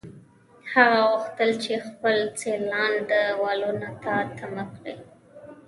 هغه 0.73 0.99
غوښتل 1.09 1.49
چې 1.63 1.73
خپل 1.87 2.15
سیالان 2.41 2.93
دېوالونو 3.09 3.89
ته 4.03 4.13
تمبه 4.37 4.63
کړي 4.75 4.95